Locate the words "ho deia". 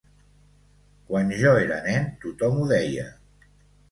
2.61-3.07